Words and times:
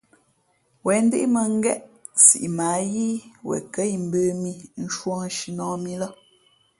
Wěn 0.85 1.03
ndíʼ 1.07 1.29
mᾱngén 1.33 1.79
siʼ 2.25 2.45
mα 2.57 2.67
ǎ 2.77 2.85
yíí 2.93 3.19
wen 3.47 3.63
kα̌ 3.73 3.83
imbə̄ 3.95 4.23
mī 4.41 4.53
nshūᾱ 4.83 5.15
nshǐnᾱh 5.29 5.73
mǐ 5.83 5.93
lά. 6.01 6.07